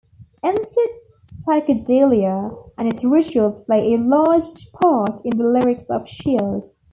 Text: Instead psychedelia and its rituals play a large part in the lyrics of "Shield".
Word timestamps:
Instead 0.43 0.89
psychedelia 1.15 2.71
and 2.75 2.91
its 2.91 3.03
rituals 3.03 3.61
play 3.65 3.93
a 3.93 3.99
large 3.99 4.71
part 4.81 5.21
in 5.23 5.37
the 5.37 5.43
lyrics 5.47 5.91
of 5.91 6.09
"Shield". 6.09 6.73